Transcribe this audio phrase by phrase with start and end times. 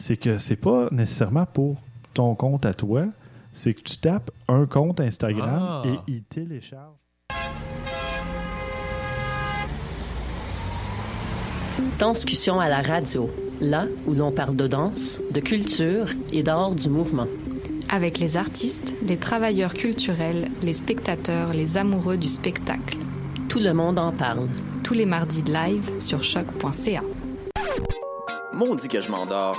[0.00, 1.76] c'est que c'est pas nécessairement pour
[2.14, 3.04] ton compte à toi,
[3.52, 5.82] c'est que tu tapes un compte Instagram Ah.
[5.86, 6.96] et il télécharge.
[11.98, 13.28] Danscussion à la radio,
[13.60, 17.26] là où l'on parle de danse, de culture et d'art du mouvement.
[17.90, 22.96] Avec les artistes, les travailleurs culturels, les spectateurs, les amoureux du spectacle.
[23.48, 24.48] Tout le monde en parle.
[24.82, 27.02] Tous les mardis de live sur choc.ca.
[28.54, 29.58] Maudit que je m'endors.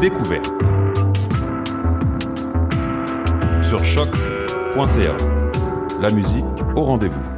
[0.00, 0.46] découverte.
[3.62, 5.16] Sur choc.ca.
[6.00, 6.44] La musique
[6.76, 7.37] au rendez-vous.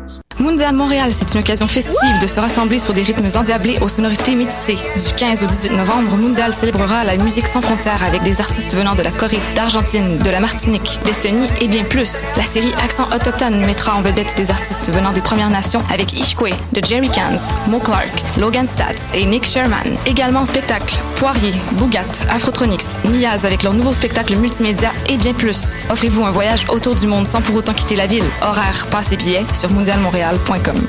[0.41, 4.33] Mondial Montréal, c'est une occasion festive de se rassembler sur des rythmes endiablés aux sonorités
[4.33, 4.75] métissées.
[4.75, 8.95] Du 15 au 18 novembre, Mondial célébrera la musique sans frontières avec des artistes venant
[8.95, 12.21] de la Corée, d'Argentine, de la Martinique, d'Estonie et bien plus.
[12.37, 16.49] La série Accent autochtone mettra en vedette des artistes venant des Premières Nations avec Ishkwe
[16.73, 19.95] de Jerry Cans, Mo Clark, Logan Stats et Nick Sherman.
[20.07, 25.75] Également en spectacle, Poirier, Bougat, Afrotronics, Niaz avec leur nouveau spectacle multimédia et bien plus.
[25.91, 28.23] Offrez-vous un voyage autour du monde sans pour autant quitter la ville.
[28.41, 30.81] Horaire, passe et billets sur mondialmontréal.com.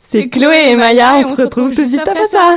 [0.00, 2.56] C'est Chloé et Maya, on, se retrouve tout de suite après ça.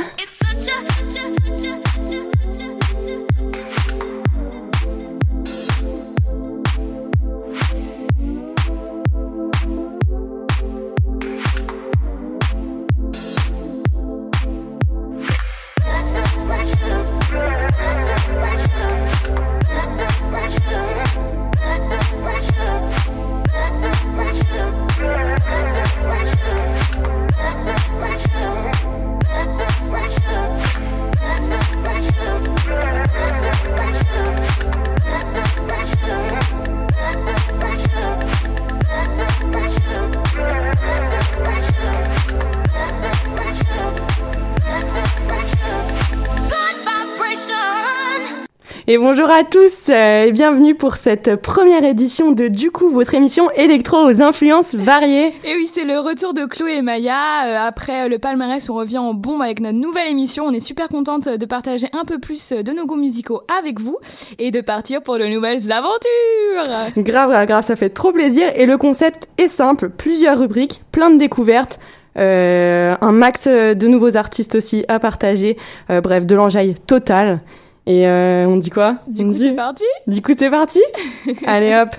[48.88, 53.14] Et bonjour à tous euh, et bienvenue pour cette première édition de Du coup, votre
[53.14, 55.34] émission électro aux influences variées.
[55.44, 57.46] Et oui, c'est le retour de Chloé et Maya.
[57.46, 60.44] Euh, après le palmarès, on revient en bombe avec notre nouvelle émission.
[60.44, 63.98] On est super contente de partager un peu plus de nos goûts musicaux avec vous
[64.38, 66.92] et de partir pour de nouvelles aventures.
[66.96, 68.52] Grave, grave, grave, ça fait trop plaisir.
[68.54, 71.80] Et le concept est simple, plusieurs rubriques, plein de découvertes.
[72.18, 75.56] Euh, un max de nouveaux artistes aussi à partager.
[75.90, 77.40] Euh, bref, de l'enjaille totale.
[77.86, 78.96] Et euh, on dit quoi?
[79.06, 79.84] Du On coup, dit- c'est parti?
[80.06, 80.80] Du coup, c'est parti?
[81.46, 81.90] Allez hop.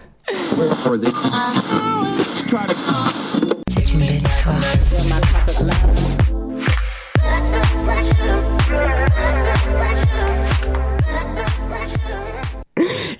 [3.69, 4.55] C'est une belle histoire.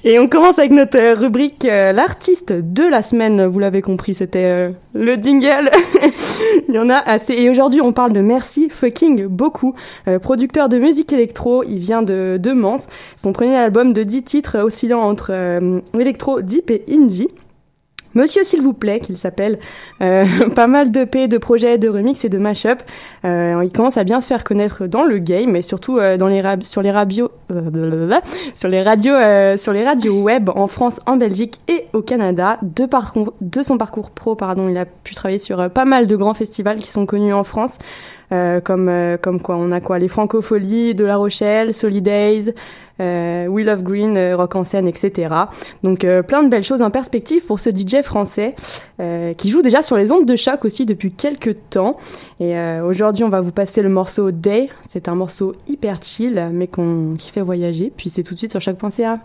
[0.09, 3.45] Et on commence avec notre euh, rubrique euh, l'artiste de la semaine.
[3.45, 5.69] Vous l'avez compris, c'était euh, le jingle.
[6.69, 7.33] Il y en a assez.
[7.33, 9.74] Et aujourd'hui, on parle de Merci Fucking Beaucoup,
[10.21, 11.63] producteur de musique électro.
[11.65, 12.77] Il vient de, de Mans.
[13.18, 15.33] Son premier album de 10 titres oscillant entre
[15.94, 17.27] électro, deep et indie.
[18.18, 19.60] Monsieur s'il vous plaît, qu'il s'appelle,
[20.02, 20.25] euh,
[20.56, 22.81] pas mal de P, de projets, de remix et de mash-up.
[23.25, 26.25] Euh, il commence à bien se faire connaître dans le game, mais surtout euh, dans
[26.25, 27.30] les sur les radios,
[28.56, 29.14] sur les radios,
[29.58, 32.58] sur les radios web en France, en Belgique et au Canada.
[32.64, 36.78] De, son parcours pro, pardon, il a pu travailler sur pas mal de grands festivals
[36.78, 37.78] qui sont connus en France,
[38.30, 42.54] comme euh, comme quoi, on a quoi, les Francopholies de La Rochelle, Solidays.
[43.00, 45.34] Euh, We Love Green, euh, Rock en scène, etc.
[45.84, 48.56] Donc euh, plein de belles choses en perspective pour ce DJ français
[49.00, 51.98] euh, qui joue déjà sur les ondes de choc aussi depuis quelques temps.
[52.40, 54.70] Et euh, aujourd'hui, on va vous passer le morceau Day.
[54.88, 56.68] C'est un morceau hyper chill, mais
[57.18, 57.92] qui fait voyager.
[57.96, 59.20] Puis c'est tout de suite sur choc.ca.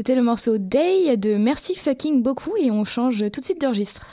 [0.00, 3.66] C'était le morceau Day de Merci Fucking Beaucoup et on change tout de suite de
[3.66, 4.06] registre.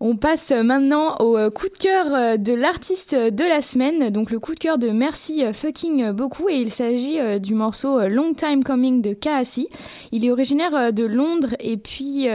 [0.00, 4.32] On passe maintenant au euh, coup de cœur euh, de l'artiste de la semaine, donc
[4.32, 8.34] le coup de cœur de Merci euh, fucking beaucoup et il s'agit du morceau Long
[8.34, 9.68] Time Coming de Kaasi.
[10.10, 12.26] Il est originaire de Londres et puis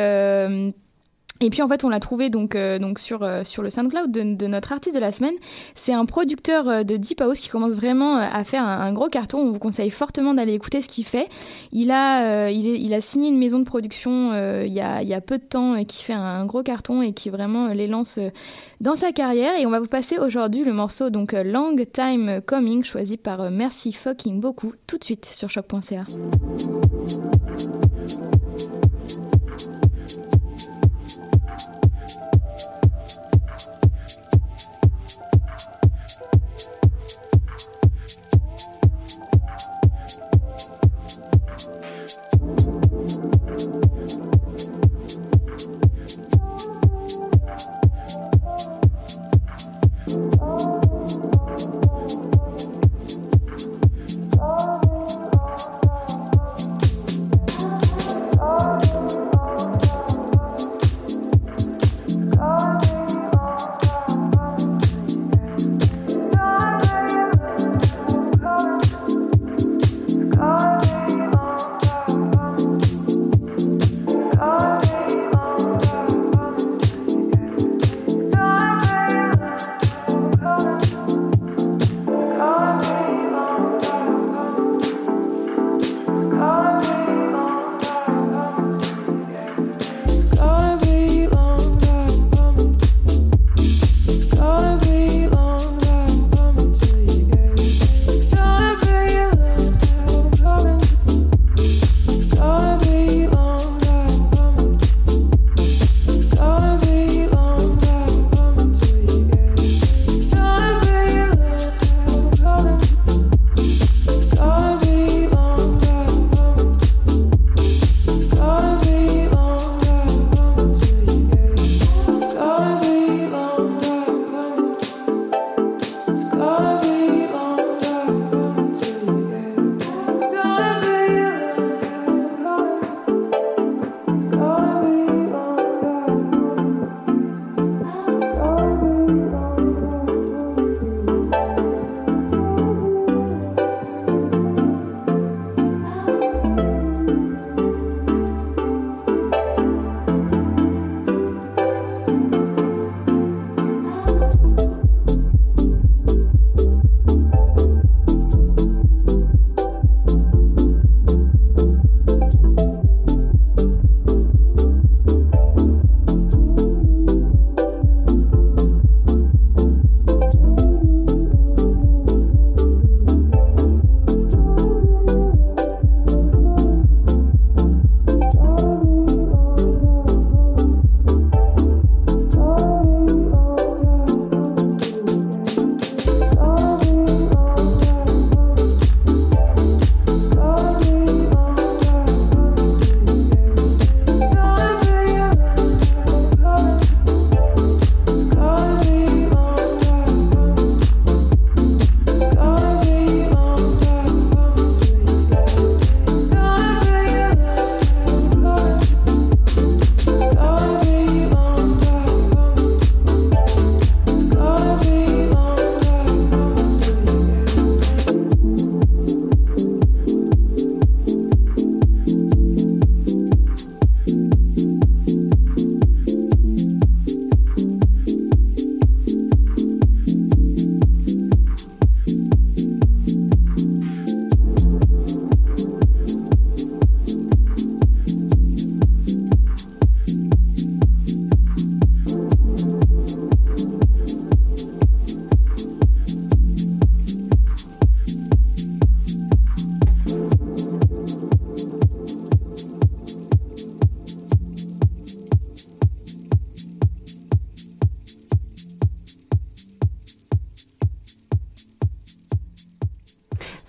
[1.41, 4.47] et puis en fait, on l'a trouvé donc euh, sur euh, sur le SoundCloud de,
[4.47, 5.35] notre artiste de la semaine.
[5.73, 9.39] C'est un producteur euh, de deep house qui commence vraiment à faire un, gros carton.
[9.39, 11.29] On vous conseille fortement d'aller écouter ce qu'il fait.
[11.71, 15.21] Il a il, a signé une maison de production il y a il y a
[15.21, 18.19] peu de temps et qui fait un, gros carton et qui vraiment les lance
[18.81, 19.57] dans sa carrière.
[19.57, 23.93] Et on va vous passer aujourd'hui le morceau donc Long Time Coming choisi par Merci
[23.93, 26.05] Fucking beaucoup tout de suite sur choc.ca.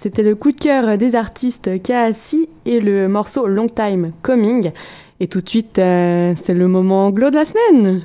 [0.03, 4.73] C'était le coup de cœur des artistes Kaassi et le morceau Long Time Coming.
[5.21, 8.01] Et tout de suite, euh, c'est le moment anglo de la semaine.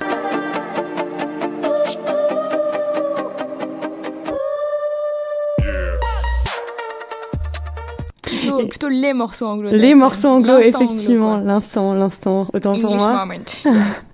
[8.68, 9.70] Plutôt, les morceaux anglo.
[9.72, 13.26] Les morceaux anglo, effectivement, l'instant, l'instant, autant pour moi.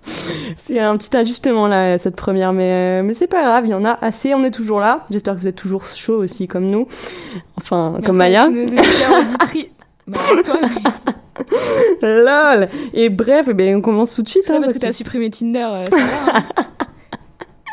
[0.57, 3.73] C'est un petit ajustement là, cette première, mais, euh, mais c'est pas grave, il y
[3.73, 5.05] en a assez, on est toujours là.
[5.09, 6.87] J'espère que vous êtes toujours chaud aussi comme nous.
[7.57, 8.49] Enfin, comme Maya.
[10.07, 10.69] Bah, toi, oui.
[12.01, 14.43] Lol Et bref, eh bien, on commence tout de suite.
[14.45, 15.59] C'est hein, parce que parce t'as supprimé Tinder.
[15.59, 16.43] euh, ça va, hein.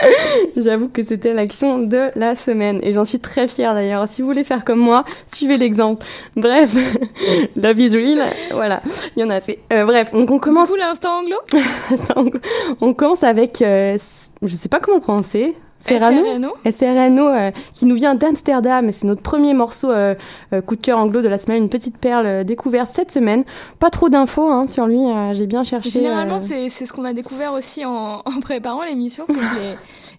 [0.57, 4.09] J'avoue que c'était l'action de la semaine et j'en suis très fière d'ailleurs.
[4.09, 6.05] Si vous voulez faire comme moi, suivez l'exemple.
[6.37, 6.75] Bref,
[7.57, 8.83] la visuelle, voilà,
[9.17, 9.61] il y en a assez.
[9.73, 10.69] Euh, bref, donc on commence.
[10.69, 11.37] Du coup, l'instant anglo?
[12.81, 13.97] On commence avec, euh,
[14.43, 15.55] je sais pas comment prononcer.
[15.79, 18.91] Serrano SRNO, euh, qui nous vient d'Amsterdam.
[18.93, 20.14] C'est notre premier morceau euh,
[20.53, 23.45] euh, coup de cœur anglo de la semaine, une petite perle découverte cette semaine.
[23.79, 24.99] Pas trop d'infos hein, sur lui,
[25.33, 25.91] j'ai bien cherché.
[25.91, 29.38] Généralement, c'est ce qu'on a découvert aussi en, en préparant l'émission, c'est que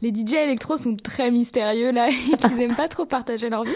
[0.01, 3.63] les, les DJ électro sont très mystérieux là et qu'ils aiment pas trop partager leur
[3.63, 3.71] vie.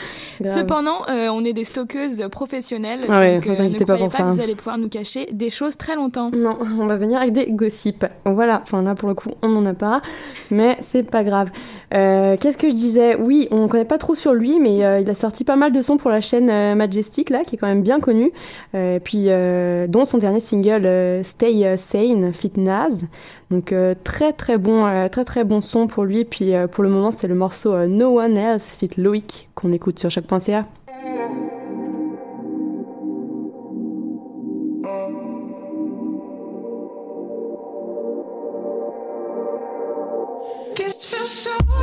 [0.46, 4.24] Cependant, on est des stockeuses professionnelles, Ah ouais, donc vous ne pas pour pas ça,
[4.24, 4.32] que hein.
[4.32, 6.32] vous allez pouvoir nous cacher des choses très longtemps.
[6.32, 8.06] Non, on va venir avec des gossips.
[8.26, 10.02] Voilà, enfin là pour le coup on n'en a pas,
[10.50, 11.52] mais c'est pas grave.
[11.94, 13.16] Euh, Qu'est-ce que je disais?
[13.16, 15.82] Oui, on connaît pas trop sur lui, mais euh, il a sorti pas mal de
[15.82, 18.32] sons pour la chaîne euh, Majestic là, qui est quand même bien connue.
[19.04, 19.28] Puis
[19.88, 23.06] dont son dernier single Stay Sane Fit Naz.
[23.52, 26.26] Donc très très bon, très très bon son pour lui.
[26.26, 30.10] Puis pour le moment c'est le morceau No One Else Fit Loïc qu'on écoute sur
[41.26, 41.83] feels so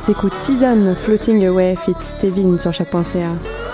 [0.00, 3.69] s'écoute Season, Floating Away, fit Stevin sur chaque.ca.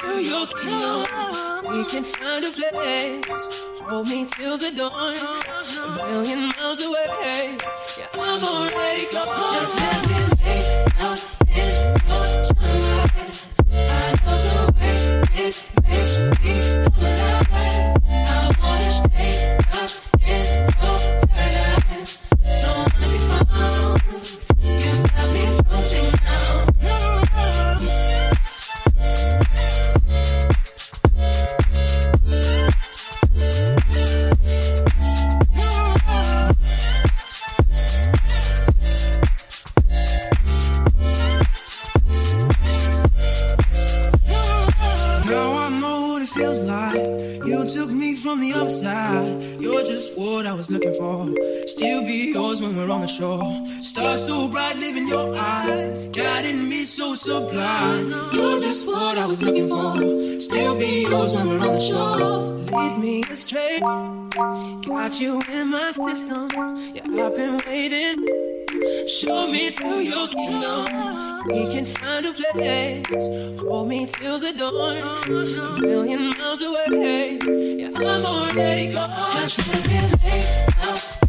[0.00, 1.04] to your kingdom.
[1.68, 3.64] We can find a place.
[3.82, 5.16] Hold me till the dawn.
[5.16, 7.56] A million miles away.
[7.98, 9.50] Yeah, I'm already gone.
[9.54, 10.62] Just let me lay
[10.98, 11.68] out in
[12.08, 13.36] your sunlight.
[13.72, 14.96] I love the way
[15.44, 15.56] it
[15.88, 16.52] makes me
[16.84, 17.45] come alive.
[54.56, 56.08] Bright, live in your eyes.
[56.08, 58.08] Guiding me so sublime.
[58.32, 59.92] You're just what I was looking for.
[60.40, 62.16] Still be yours when we're on the shore.
[62.76, 63.78] Lead me astray.
[63.80, 66.48] Got you in my system.
[66.94, 68.16] Yeah, I've been waiting.
[69.06, 70.84] Show me to your kingdom.
[71.48, 73.26] We can find a place.
[73.60, 74.96] Hold me till the dawn.
[75.36, 77.38] A million miles away.
[77.80, 79.30] Yeah, I'm already gone.
[79.32, 80.42] Just me lay
[80.80, 81.25] out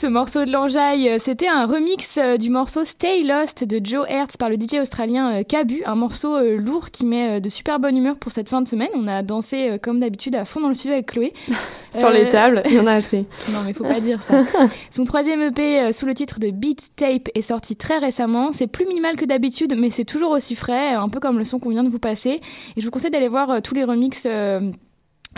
[0.00, 4.06] ce morceau de l'enjaille, euh, c'était un remix euh, du morceau Stay Lost de Joe
[4.08, 7.78] Hertz par le DJ australien euh, Kabu, un morceau euh, lourd qui met de super
[7.78, 8.88] bonne humeur pour cette fin de semaine.
[8.94, 11.34] On a dansé comme d'habitude à fond dans le studio avec Chloé.
[11.92, 13.26] Sur Euh, les tables, il y en a assez.
[13.52, 14.42] Non mais faut pas dire ça.
[14.90, 18.52] Son troisième EP sous le titre de Beat Tape est sorti très récemment.
[18.52, 21.58] C'est plus minimal que d'habitude, mais c'est toujours aussi frais, un peu comme le son
[21.58, 22.40] qu'on vient de vous passer.
[22.74, 24.24] Et je vous conseille d'aller voir tous les remixes.
[24.26, 24.70] euh,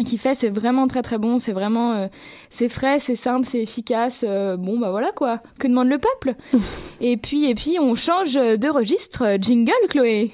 [0.04, 2.06] qu'il fait, c'est vraiment très très bon, c'est vraiment, euh,
[2.50, 6.34] c'est frais, c'est simple, c'est efficace, euh, bon bah voilà quoi, que demande le peuple?
[7.00, 10.30] Et puis et puis on change de registre, jingle Chloé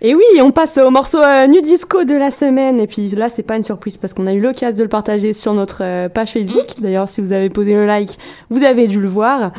[0.00, 2.78] Et oui, on passe au morceau euh, nu disco de la semaine.
[2.78, 5.32] Et puis là, c'est pas une surprise parce qu'on a eu l'occasion de le partager
[5.32, 6.66] sur notre euh, page Facebook.
[6.78, 8.16] D'ailleurs, si vous avez posé le like,
[8.48, 9.52] vous avez dû le voir.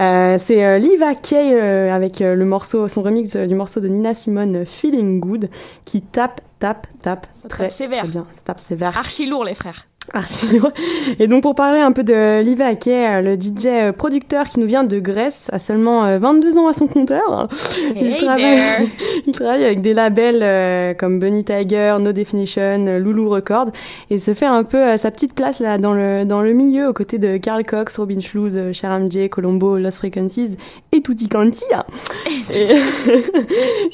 [0.00, 4.14] Euh, c'est euh, Liva Kay euh, avec le morceau, son remix du morceau de Nina
[4.14, 5.50] Simone, Feeling Good,
[5.84, 8.04] qui tape, tape, tape très, sévère.
[8.04, 8.26] très bien.
[8.32, 8.96] Ça tape sévère.
[8.96, 9.86] Archi lourd les frères
[10.52, 10.72] Lourd.
[11.18, 14.66] Et donc pour parler un peu de Liva euh, le DJ euh, producteur qui nous
[14.66, 17.48] vient de Grèce, a seulement euh, 22 ans à son compteur.
[17.96, 18.90] il, travaille,
[19.26, 23.70] il travaille avec des labels euh, comme Bunny Tiger, No Definition, euh, Lulu Records,
[24.10, 26.88] et se fait un peu euh, sa petite place là dans le dans le milieu
[26.88, 30.56] aux côtés de Carl Cox, Robin Schulz, euh, Sharam J, Colombo, Lost Frequencies
[30.92, 31.64] et Tutti Quanti.
[32.54, 32.66] Et,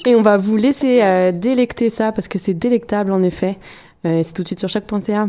[0.11, 3.59] et on va vous laisser euh, délecter ça parce que c'est délectable en effet.
[4.05, 4.91] Euh, et c'est tout de suite sur choc.ca.
[4.97, 5.29] Birds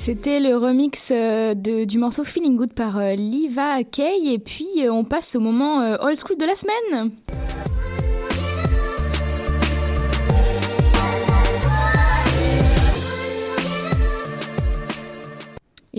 [0.00, 4.32] c'était le remix euh, de, du morceau Feeling Good par euh, Liva Kay.
[4.32, 7.10] Et puis euh, on passe au moment old school de la semaine.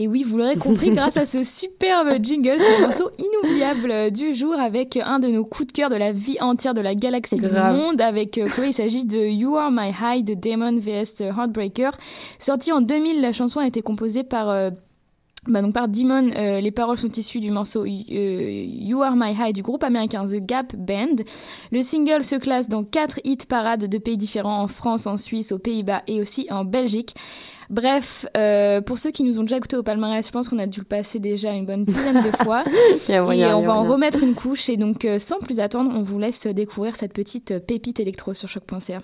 [0.02, 4.10] Et oui, vous l'aurez compris, grâce à ce superbe jingle, c'est le morceau inoubliable euh,
[4.10, 6.96] du jour avec un de nos coups de cœur de la vie entière de la
[6.96, 7.76] galaxie Grave.
[7.76, 8.02] du monde.
[8.02, 11.92] Avec euh, Chloé, il s'agit de You Are My High de Damon vs Heartbreaker.
[12.40, 14.72] Sorti en 2000, la chanson a été composée par euh,
[15.48, 19.32] bah donc par Demon, euh, les paroles sont issues du morceau euh, You Are My
[19.32, 21.16] High du groupe américain The Gap Band.
[21.72, 25.52] Le single se classe dans quatre hit parades de pays différents en France, en Suisse,
[25.52, 27.16] aux Pays-Bas et aussi en Belgique.
[27.72, 30.68] Bref, euh, pour ceux qui nous ont déjà écouté au palmarès, je pense qu'on a
[30.68, 32.66] dû le passer déjà une bonne dizaine de fois.
[33.10, 34.68] Et on va en remettre une couche.
[34.68, 38.50] Et donc, euh, sans plus attendre, on vous laisse découvrir cette petite pépite électro sur
[38.50, 39.02] choc.ca.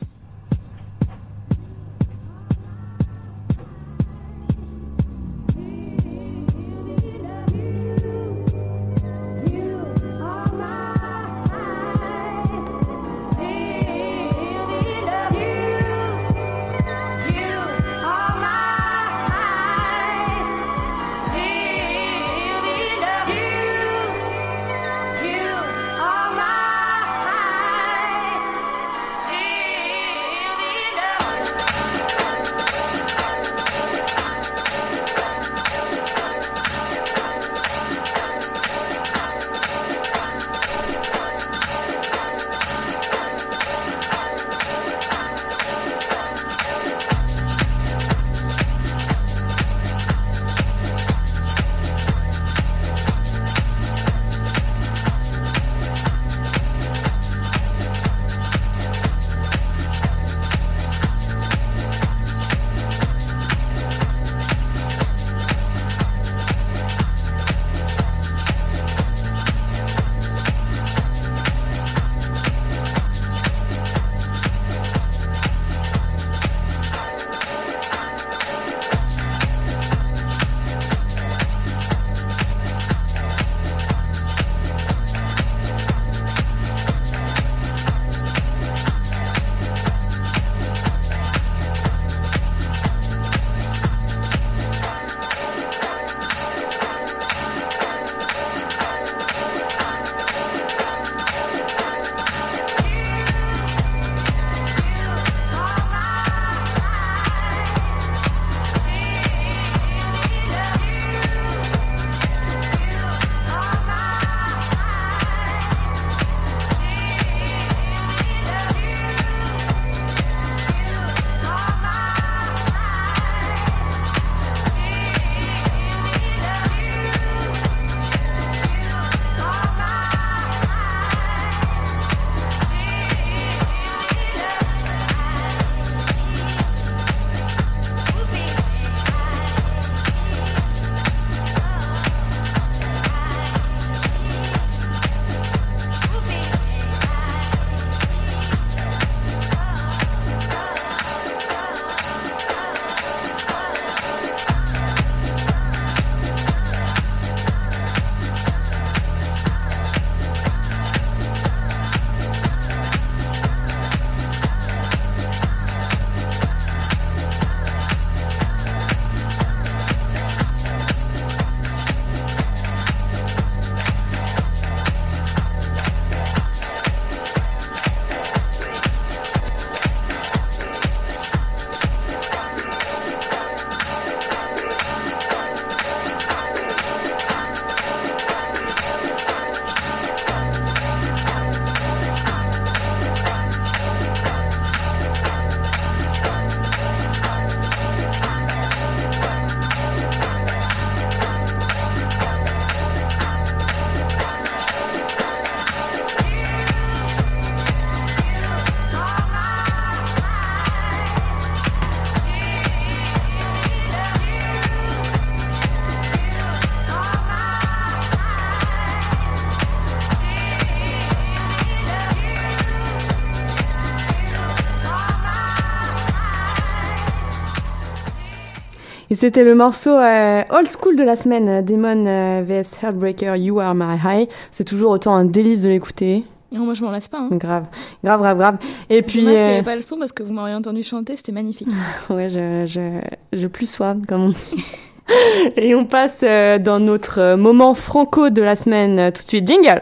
[229.17, 233.59] c'était le morceau euh, old school de la semaine, euh, Demon euh, vs Heartbreaker, You
[233.59, 234.29] Are My High.
[234.51, 236.23] C'est toujours autant un délice de l'écouter.
[236.53, 237.17] Non, moi je m'en lasse pas.
[237.17, 237.29] Hein.
[237.31, 237.65] Grave,
[238.03, 238.57] grave, grave, grave.
[238.91, 239.21] Et puis.
[239.21, 241.67] Qu'il n'y euh, pas le son parce que vous m'auriez entendu chanter, c'était magnifique.
[242.11, 243.01] Ouais, je, je,
[243.33, 244.65] je plus soif, comme on dit.
[245.57, 249.11] Et on passe euh, dans notre moment franco de la semaine.
[249.11, 249.81] Tout de suite, jingle.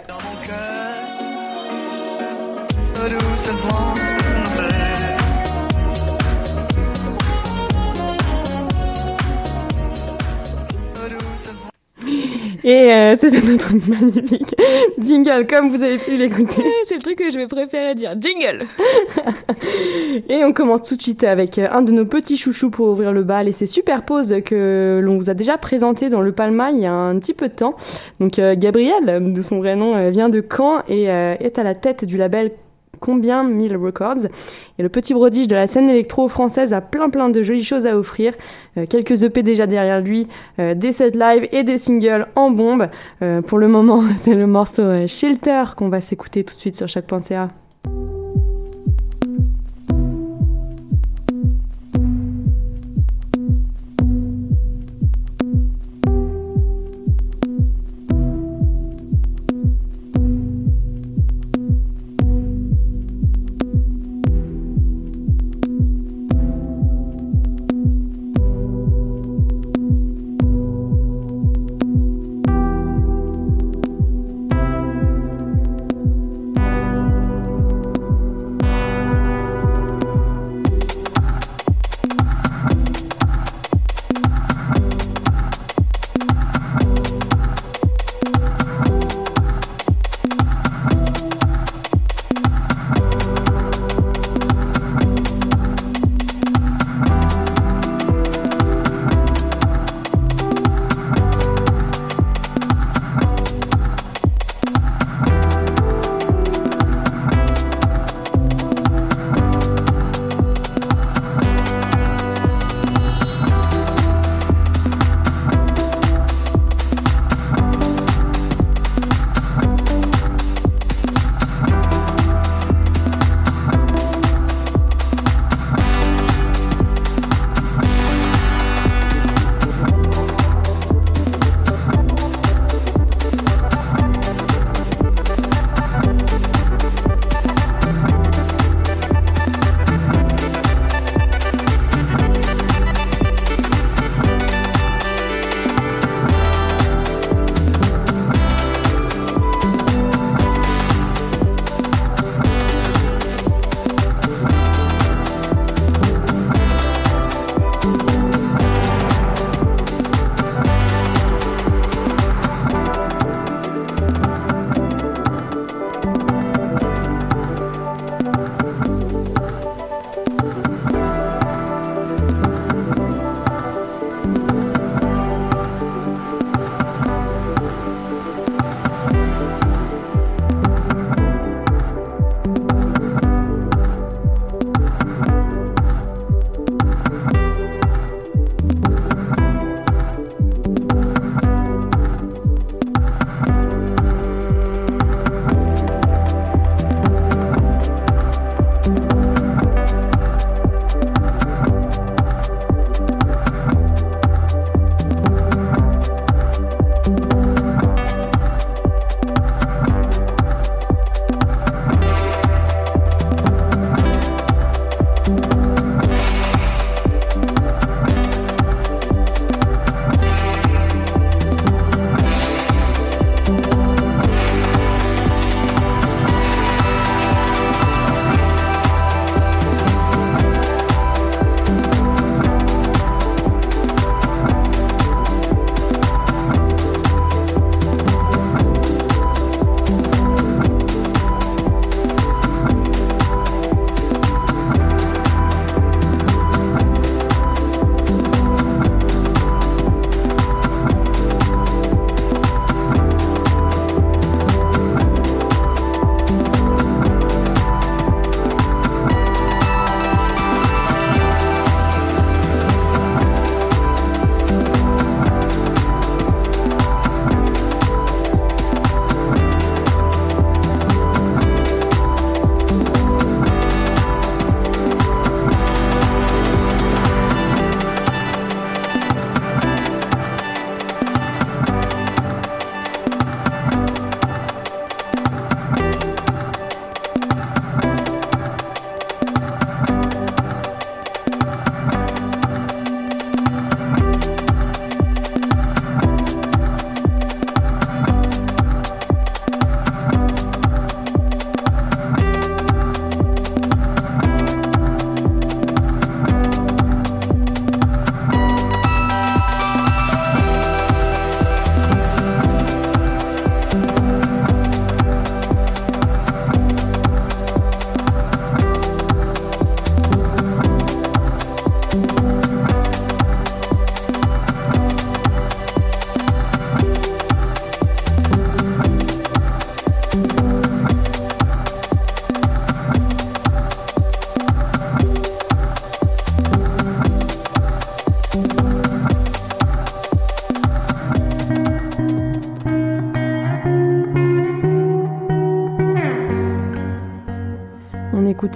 [12.66, 14.56] Et euh, c'était notre magnifique
[14.98, 16.64] jingle, comme vous avez pu l'écouter.
[16.86, 18.16] C'est le truc que je vais préférer dire.
[18.20, 18.66] Jingle
[20.30, 23.14] Et on commence tout de suite avec euh, un de nos petits chouchous pour ouvrir
[23.14, 26.80] le bal et c'est Superpose que l'on vous a déjà présenté dans le Palma il
[26.80, 27.76] y a un petit peu de temps.
[28.20, 31.64] Donc euh, Gabriel, de son vrai nom, euh, vient de Caen et euh, est à
[31.64, 32.52] la tête du label
[33.00, 34.26] Combien 1000 Records.
[34.78, 37.86] Et le petit prodige de la scène électro française a plein plein de jolies choses
[37.86, 38.34] à offrir.
[38.78, 40.28] Euh, quelques EP déjà derrière lui,
[40.60, 42.90] euh, des sets live et des singles en bombe.
[43.22, 46.88] Euh, pour le moment, c'est le morceau Shelter qu'on va s'écouter tout de suite sur
[46.88, 47.50] chaque.ca.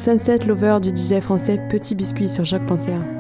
[0.10, 2.80] Sunset Lover du DJ français Petit Biscuit sur choc.ca.
[2.94, 3.19] I'm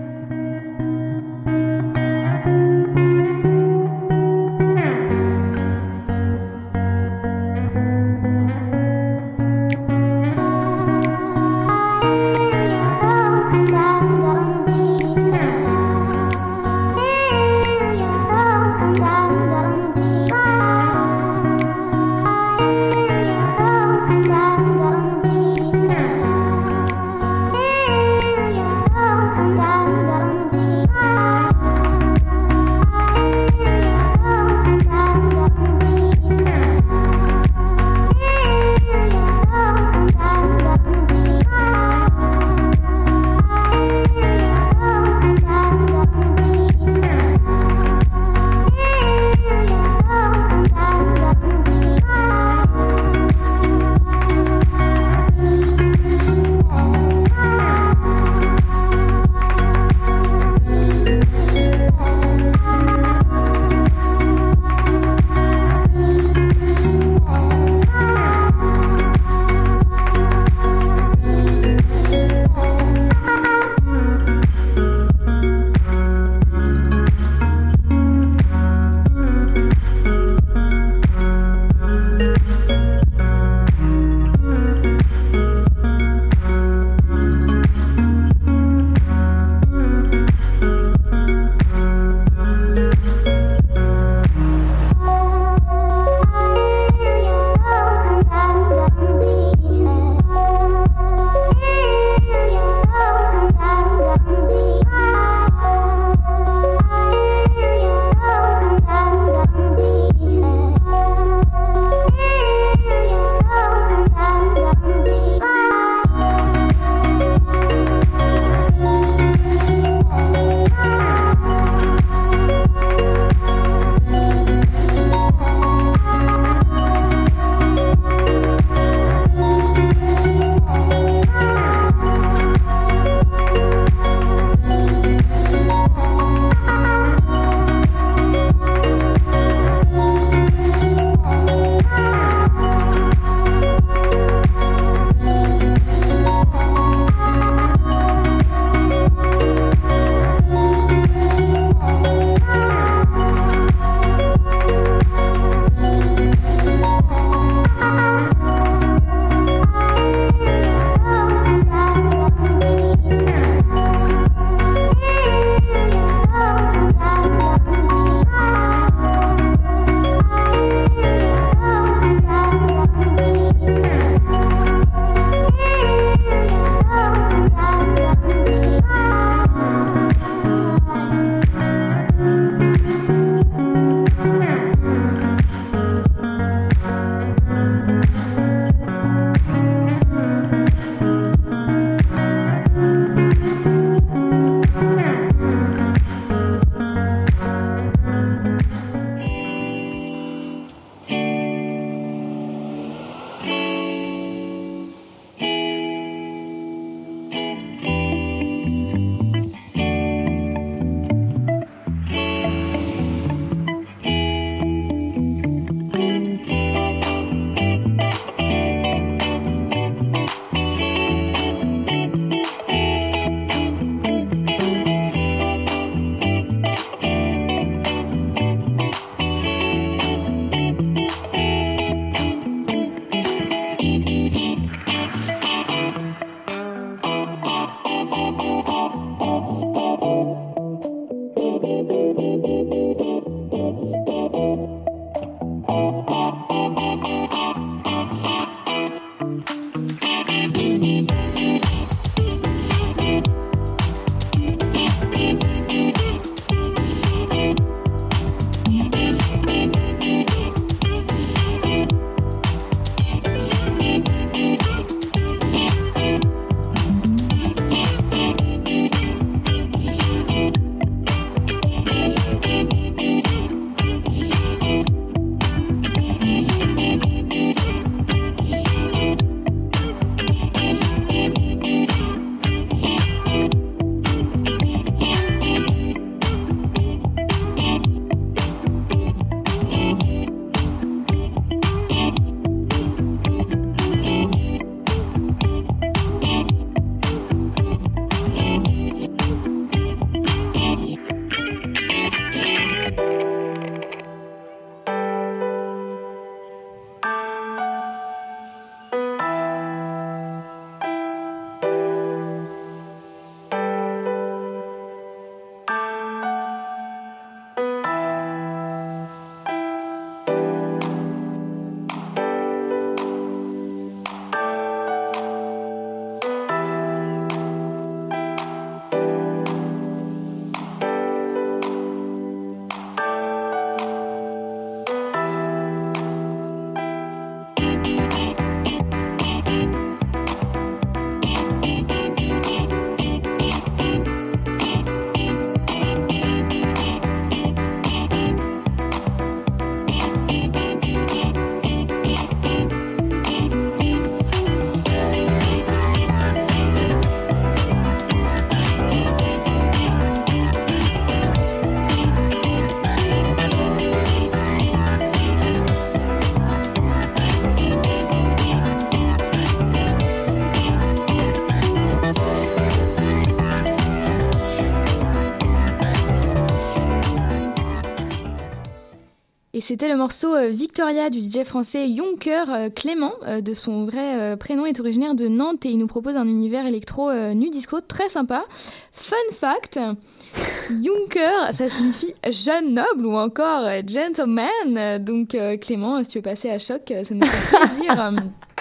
[379.79, 384.35] c'était le morceau euh, Victoria du DJ français Juncker euh, Clément, euh, de son vrai
[384.35, 388.09] prénom, est originaire de Nantes et il nous propose un univers électro nu disco très
[388.09, 388.43] sympa.
[388.91, 389.79] Fun fact,
[390.69, 395.01] Juncker, ça signifie jeune noble ou encore gentleman.
[395.01, 398.11] Donc Clément, si tu veux passer à choc, ça nous fait plaisir.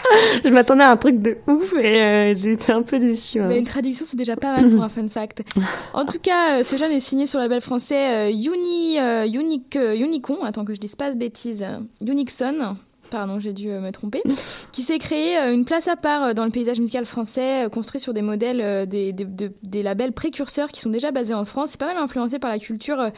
[0.45, 3.41] Je m'attendais à un truc de ouf et euh, j'ai été un peu déçue.
[3.41, 3.47] hein.
[3.49, 5.43] Mais une traduction, c'est déjà pas mal pour un fun fact.
[5.95, 9.27] En tout cas, euh, ce jeune est signé sur le label français euh, Uni, euh,
[9.27, 11.65] Unique, euh, Unicon, attends que je dise pas de bêtises,
[12.05, 12.77] Unixon.
[13.11, 14.23] Pardon, j'ai dû euh, me tromper.
[14.73, 18.01] qui s'est créé euh, une place à part euh, dans le paysage musical français, construit
[18.01, 21.71] sur des modèles des, des, de- des labels précurseurs qui sont déjà basés en France.
[21.71, 23.11] C'est pas mal influencé par la culture,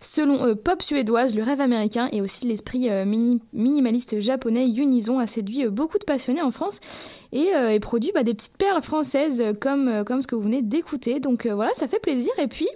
[0.00, 4.66] selon pop suédoise, le rêve américain et aussi l'esprit mini- minimaliste japonais.
[4.68, 6.80] Unison a séduit beaucoup de passionnés en France
[7.32, 11.20] et, produit bah, des petites perles françaises comme, ce que vous venez d'écouter.
[11.20, 12.32] Donc voilà, ça fait plaisir.
[12.38, 12.68] Et puis,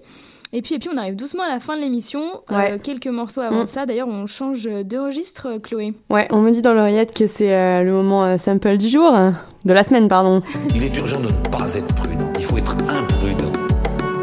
[0.53, 2.22] et puis, et puis on arrive doucement à la fin de l'émission.
[2.50, 3.66] Euh, quelques morceaux avant Mm.
[3.66, 3.86] ça.
[3.86, 5.94] D'ailleurs, on change de registre, Chloé.
[6.11, 9.14] Ouais, on me dit dans l'oreillette que c'est euh, le moment euh, sample du jour,
[9.14, 9.34] hein,
[9.64, 10.42] de la semaine, pardon.
[10.74, 12.30] Il est urgent de ne pas être prudent.
[12.38, 13.53] Il faut être imprudent.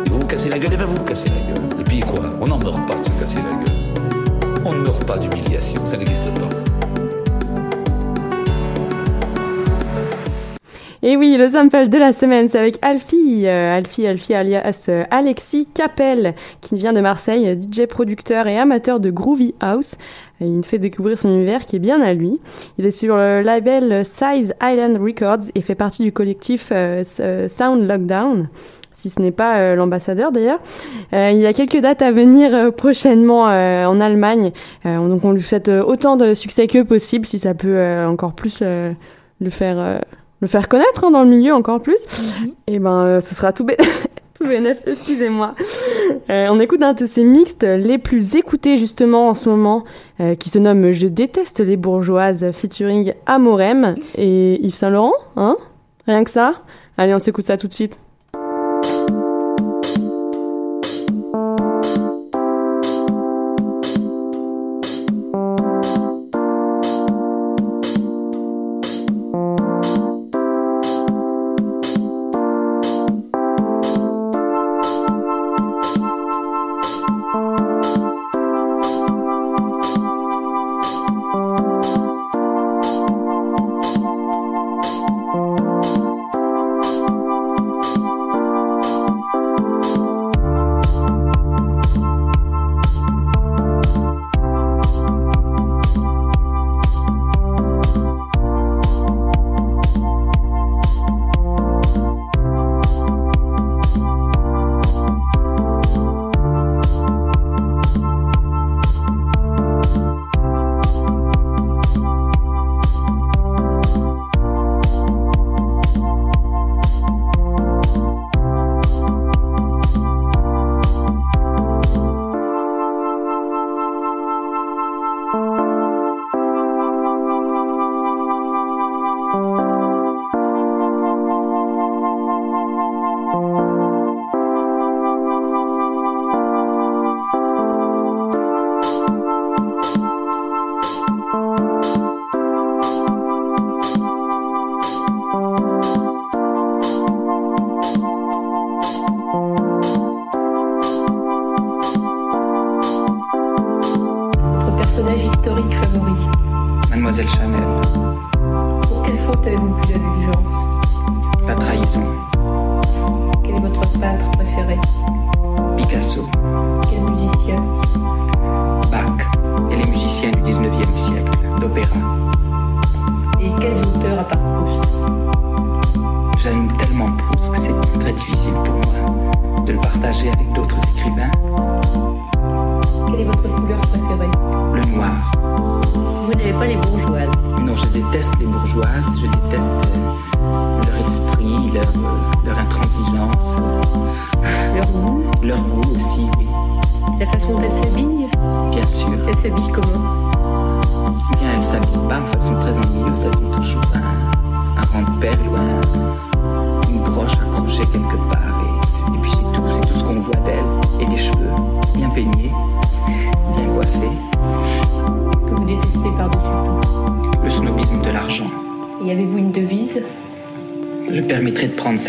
[0.06, 1.80] Et vous vous cassez la gueule, et ben vous vous cassez la gueule.
[1.80, 2.24] Et puis quoi?
[2.42, 4.64] On n'en meurt pas de se casser la gueule.
[4.66, 6.39] On ne meurt pas d'humiliation, ça n'existe pas.
[11.02, 15.06] Et oui, le sample de la semaine, c'est avec Alfie, euh, Alfie, Alfie alias euh,
[15.12, 19.96] Alexis Capel, qui vient de Marseille, euh, DJ producteur et amateur de Groovy House.
[20.42, 22.40] Il nous fait découvrir son univers qui est bien à lui.
[22.78, 27.48] Il est sur le label Size Island Records et fait partie du collectif euh, euh,
[27.48, 28.50] Sound Lockdown
[28.92, 30.60] si ce n'est pas l'ambassadeur d'ailleurs.
[31.14, 34.52] Euh, il y a quelques dates à venir euh, prochainement en Allemagne,
[34.84, 39.50] donc on lui souhaite autant de succès que possible, si ça peut encore plus le
[39.50, 40.02] faire
[40.42, 42.00] le faire connaître hein, dans le milieu encore plus.
[42.68, 43.66] Et ben euh, ce sera tout
[44.48, 45.56] bénef, excusez-moi.
[46.30, 49.84] Euh, on écoute un de ces mixtes les plus écoutés justement en ce moment,
[50.22, 55.58] euh, qui se nomme Je déteste les bourgeoises, featuring Amorem et Yves Saint Laurent, hein?
[56.08, 56.54] Rien que ça?
[56.98, 58.00] Allez, on s'écoute ça tout de suite.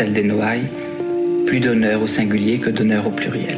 [0.01, 0.67] Celle des Noailles.
[1.45, 3.50] Plus d'honneur au singulier que d'honneur au pluriel.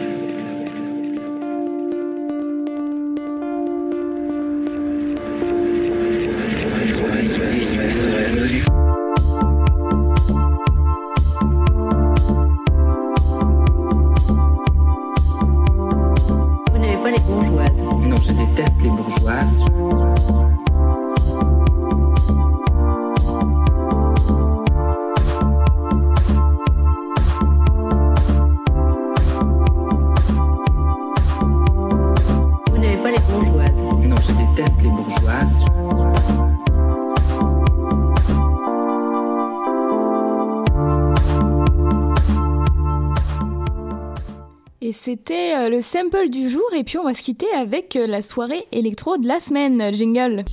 [45.04, 46.64] C'était euh, le sample du jour.
[46.74, 49.93] Et puis on va se quitter avec euh, la soirée électro de la semaine.
[49.93, 50.45] Jingle.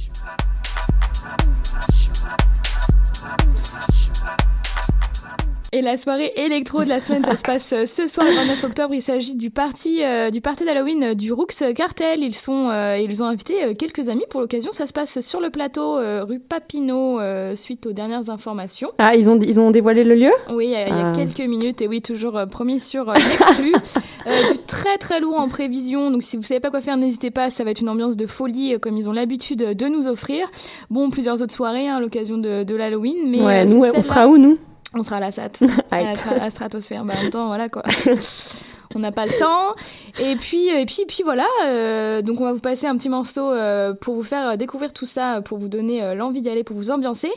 [5.73, 8.65] Et la soirée électro de la semaine, ça se passe euh, ce soir, le 29
[8.65, 8.93] octobre.
[8.93, 12.25] Il s'agit du party, euh, du party d'Halloween euh, du Rooks Cartel.
[12.25, 14.73] Ils sont, euh, ils ont invité quelques amis pour l'occasion.
[14.73, 17.21] Ça se passe sur le plateau euh, rue Papineau,
[17.55, 18.91] suite aux dernières informations.
[18.99, 20.33] Ah, ils ont, ils ont dévoilé le lieu?
[20.53, 21.13] Oui, il y a, Ah.
[21.15, 23.73] quelques minutes, et oui, toujours premier sur l'exclu.
[24.27, 27.49] Du très très lourd en prévision, donc si vous savez pas quoi faire, n'hésitez pas,
[27.49, 30.47] ça va être une ambiance de folie, comme ils ont l'habitude de nous offrir.
[30.91, 34.29] Bon, plusieurs autres soirées hein, à l'occasion de, de l'Halloween, mais Ouais, nous, on sera
[34.29, 34.59] où, nous?
[34.95, 35.61] On sera à la SAT,
[35.91, 36.13] à, la,
[36.43, 37.85] à stratosphère, bah en même temps, voilà quoi.
[38.97, 39.77] On n'a pas le temps.
[40.21, 41.47] Et puis, et puis, et puis voilà.
[41.65, 45.07] euh, donc, on va vous passer un petit morceau euh, pour vous faire découvrir tout
[45.07, 47.31] ça, pour vous donner euh, l'envie d'y aller, pour vous ambiancer.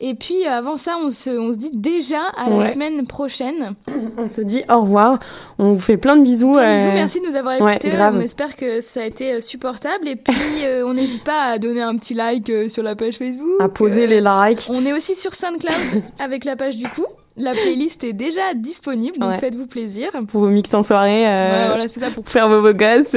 [0.00, 2.72] Et puis, avant ça, on se, on se dit déjà à la Ouais.
[2.72, 3.74] semaine prochaine.
[4.18, 5.18] On se dit au revoir.
[5.58, 6.52] On vous fait plein de bisous.
[6.54, 7.92] Plein de bisous, merci de nous avoir écoutés.
[8.12, 10.08] on espère que ça a été supportable.
[10.08, 10.34] Et puis,
[10.84, 13.60] on n'hésite pas à donner un petit like sur la page Facebook.
[13.60, 14.66] À poser les likes.
[14.70, 17.04] On est aussi sur SoundCloud avec la page du coup.
[17.38, 19.38] La playlist est déjà disponible, donc Ouais.
[19.38, 20.08] faites-vous plaisir.
[20.28, 21.26] Pour vos mix en soirée.
[21.28, 23.12] euh, Voilà, voilà, c'est ça, pour- faire vos beaux gosses.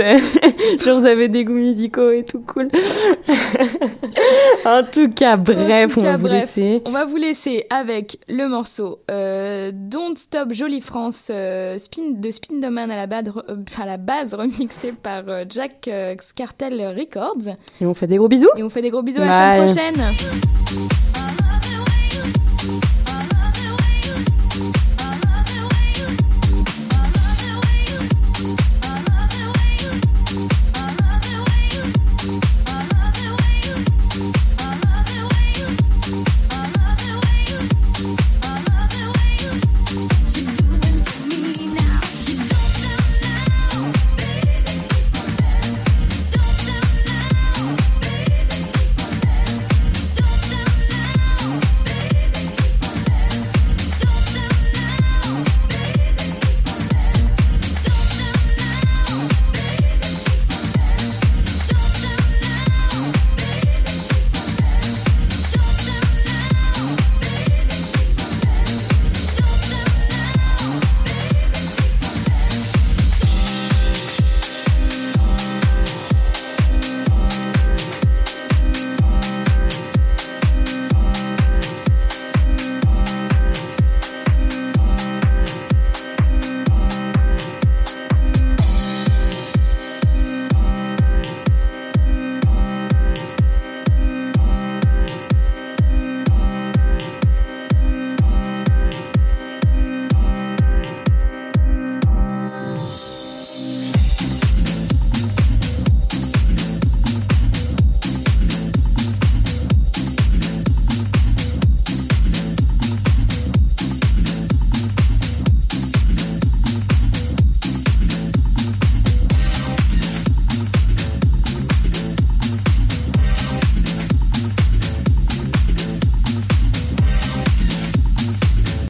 [0.83, 2.67] Genre, vous avez des goûts musicaux et tout cool.
[4.65, 6.81] en tout cas, bref, tout on va vous laisser.
[6.85, 12.31] On va vous laisser avec le morceau euh, Don't Stop Jolie France euh, spin, de
[12.31, 17.55] Spindoman à la, base, euh, à la base remixé par euh, Jack euh, Cartel Records.
[17.81, 18.49] Et on fait des gros bisous.
[18.57, 20.88] Et on fait des gros bisous à la semaine prochaine.